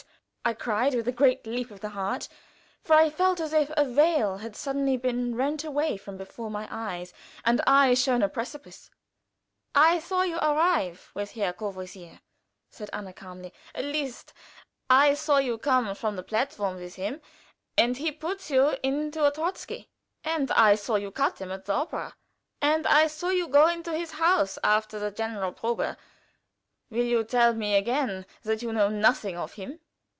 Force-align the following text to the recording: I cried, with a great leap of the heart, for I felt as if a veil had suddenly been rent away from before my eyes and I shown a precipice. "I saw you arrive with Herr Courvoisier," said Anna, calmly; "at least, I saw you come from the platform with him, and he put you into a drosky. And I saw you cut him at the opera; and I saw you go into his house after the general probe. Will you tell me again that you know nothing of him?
I 0.43 0.55
cried, 0.55 0.95
with 0.95 1.07
a 1.07 1.11
great 1.11 1.45
leap 1.45 1.69
of 1.69 1.81
the 1.81 1.89
heart, 1.89 2.27
for 2.83 2.95
I 2.95 3.11
felt 3.11 3.39
as 3.39 3.53
if 3.53 3.69
a 3.77 3.85
veil 3.85 4.37
had 4.37 4.55
suddenly 4.55 4.97
been 4.97 5.35
rent 5.35 5.63
away 5.63 5.97
from 5.97 6.17
before 6.17 6.49
my 6.49 6.67
eyes 6.71 7.13
and 7.45 7.61
I 7.67 7.93
shown 7.93 8.23
a 8.23 8.27
precipice. 8.27 8.89
"I 9.75 9.99
saw 9.99 10.23
you 10.23 10.37
arrive 10.37 11.11
with 11.13 11.33
Herr 11.33 11.53
Courvoisier," 11.53 12.21
said 12.71 12.89
Anna, 12.91 13.13
calmly; 13.13 13.53
"at 13.75 13.85
least, 13.85 14.33
I 14.89 15.13
saw 15.13 15.37
you 15.37 15.59
come 15.59 15.93
from 15.93 16.15
the 16.15 16.23
platform 16.23 16.77
with 16.77 16.95
him, 16.95 17.21
and 17.77 17.97
he 17.97 18.11
put 18.11 18.49
you 18.49 18.77
into 18.81 19.23
a 19.23 19.31
drosky. 19.31 19.89
And 20.23 20.49
I 20.53 20.73
saw 20.73 20.95
you 20.95 21.11
cut 21.11 21.39
him 21.39 21.51
at 21.51 21.65
the 21.65 21.73
opera; 21.73 22.15
and 22.59 22.87
I 22.87 23.05
saw 23.05 23.29
you 23.29 23.47
go 23.47 23.67
into 23.67 23.93
his 23.95 24.13
house 24.13 24.57
after 24.63 24.97
the 24.97 25.11
general 25.11 25.51
probe. 25.53 25.95
Will 26.89 27.05
you 27.05 27.23
tell 27.23 27.53
me 27.53 27.75
again 27.75 28.25
that 28.41 28.63
you 28.63 28.73
know 28.73 28.89
nothing 28.89 29.37
of 29.37 29.53
him? 29.53 29.79